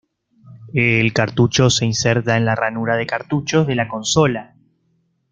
[0.73, 4.55] El cartucho se inserta en la ranura de cartuchos de la consola.